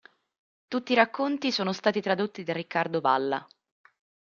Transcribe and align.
Tutti 0.67 0.93
i 0.93 0.95
racconti 0.95 1.51
sono 1.51 1.73
stati 1.73 2.01
tradotti 2.01 2.41
da 2.43 2.53
Riccardo 2.53 3.01
Valla. 3.01 3.47